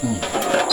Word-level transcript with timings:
嗯。 0.00 0.67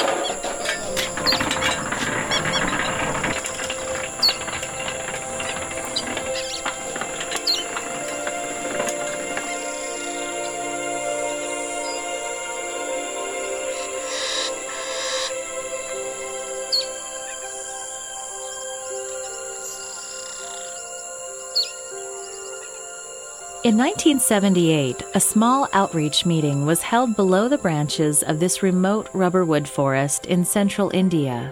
In 23.65 23.77
1978, 23.77 25.01
a 25.15 25.19
small 25.19 25.67
outreach 25.73 26.23
meeting 26.23 26.67
was 26.67 26.83
held 26.83 27.15
below 27.15 27.47
the 27.47 27.57
branches 27.57 28.21
of 28.21 28.39
this 28.39 28.61
remote 28.61 29.11
rubberwood 29.11 29.67
forest 29.67 30.27
in 30.27 30.45
central 30.45 30.91
India. 30.93 31.51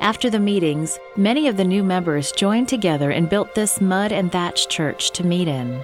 After 0.00 0.28
the 0.28 0.40
meetings, 0.40 0.98
many 1.16 1.46
of 1.46 1.56
the 1.56 1.64
new 1.64 1.84
members 1.84 2.32
joined 2.32 2.66
together 2.68 3.12
and 3.12 3.30
built 3.30 3.54
this 3.54 3.80
mud 3.80 4.10
and 4.10 4.32
thatch 4.32 4.66
church 4.66 5.12
to 5.12 5.24
meet 5.24 5.46
in. 5.46 5.82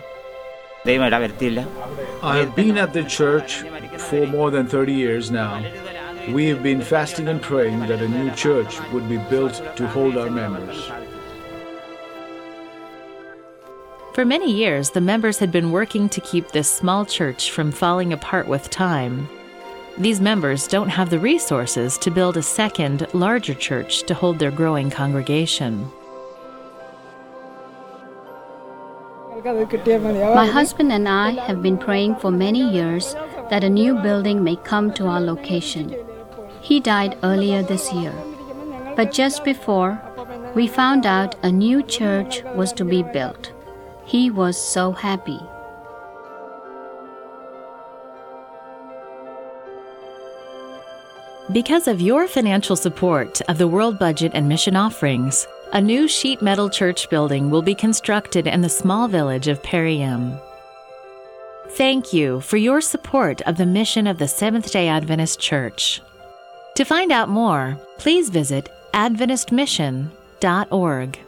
I 2.20 2.38
have 2.38 2.56
been 2.56 2.76
at 2.76 2.92
the 2.92 3.04
church 3.04 3.62
for 3.96 4.26
more 4.26 4.50
than 4.50 4.66
30 4.66 4.92
years 4.92 5.30
now. 5.30 5.64
We 6.30 6.46
have 6.46 6.64
been 6.64 6.80
fasting 6.80 7.28
and 7.28 7.40
praying 7.40 7.78
that 7.86 8.02
a 8.02 8.08
new 8.08 8.32
church 8.32 8.80
would 8.90 9.08
be 9.08 9.18
built 9.30 9.62
to 9.76 9.86
hold 9.86 10.16
our 10.18 10.30
members. 10.30 10.90
For 14.14 14.24
many 14.24 14.50
years, 14.52 14.90
the 14.90 15.00
members 15.00 15.38
had 15.38 15.52
been 15.52 15.70
working 15.70 16.08
to 16.08 16.20
keep 16.20 16.50
this 16.50 16.70
small 16.70 17.04
church 17.04 17.52
from 17.52 17.70
falling 17.70 18.12
apart 18.12 18.48
with 18.48 18.70
time. 18.70 19.28
These 19.96 20.20
members 20.20 20.66
don't 20.66 20.88
have 20.88 21.10
the 21.10 21.18
resources 21.18 21.98
to 21.98 22.10
build 22.10 22.36
a 22.36 22.42
second, 22.42 23.06
larger 23.12 23.54
church 23.54 24.02
to 24.04 24.14
hold 24.14 24.38
their 24.38 24.50
growing 24.50 24.90
congregation. 24.90 25.90
My 29.44 30.46
husband 30.46 30.92
and 30.92 31.08
I 31.08 31.30
have 31.30 31.62
been 31.62 31.78
praying 31.78 32.16
for 32.16 32.30
many 32.30 32.68
years 32.72 33.14
that 33.50 33.62
a 33.62 33.70
new 33.70 33.94
building 33.94 34.42
may 34.42 34.56
come 34.56 34.92
to 34.94 35.06
our 35.06 35.20
location. 35.20 35.94
He 36.60 36.80
died 36.80 37.16
earlier 37.22 37.62
this 37.62 37.92
year. 37.92 38.12
But 38.96 39.12
just 39.12 39.44
before, 39.44 40.00
we 40.54 40.66
found 40.66 41.06
out 41.06 41.36
a 41.44 41.52
new 41.52 41.82
church 41.84 42.42
was 42.54 42.72
to 42.74 42.84
be 42.84 43.04
built. 43.04 43.52
He 44.08 44.30
was 44.30 44.56
so 44.56 44.92
happy. 44.92 45.38
Because 51.52 51.86
of 51.86 52.00
your 52.00 52.26
financial 52.26 52.74
support 52.74 53.42
of 53.42 53.58
the 53.58 53.68
World 53.68 53.98
Budget 53.98 54.32
and 54.34 54.48
Mission 54.48 54.76
offerings, 54.76 55.46
a 55.74 55.82
new 55.82 56.08
sheet 56.08 56.40
metal 56.40 56.70
church 56.70 57.10
building 57.10 57.50
will 57.50 57.60
be 57.60 57.74
constructed 57.74 58.46
in 58.46 58.62
the 58.62 58.70
small 58.70 59.08
village 59.08 59.46
of 59.46 59.62
Periyam. 59.62 60.40
Thank 61.72 62.14
you 62.14 62.40
for 62.40 62.56
your 62.56 62.80
support 62.80 63.42
of 63.42 63.58
the 63.58 63.66
mission 63.66 64.06
of 64.06 64.16
the 64.16 64.26
Seventh 64.26 64.72
day 64.72 64.88
Adventist 64.88 65.38
Church. 65.38 66.00
To 66.76 66.84
find 66.84 67.12
out 67.12 67.28
more, 67.28 67.78
please 67.98 68.30
visit 68.30 68.70
AdventistMission.org. 68.94 71.18